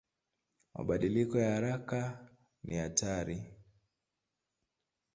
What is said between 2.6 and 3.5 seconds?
ni hatari.